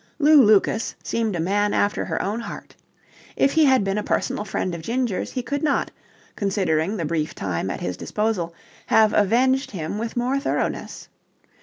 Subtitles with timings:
[0.17, 2.75] Lew Lucas seemed a man after her own heart.
[3.35, 5.91] If he had been a personal friend of Ginger's he could not,
[6.35, 8.51] considering the brief time at his disposal,
[8.87, 11.07] have avenged him with more thoroughness.